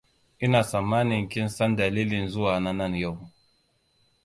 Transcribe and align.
Ina 0.45 0.61
tsammanin 0.63 1.25
kin 1.31 1.47
san 1.55 1.71
dalilin 1.77 2.27
zuwa 2.33 2.55
na 2.63 2.71
nan 2.73 2.93
yau. 3.01 3.15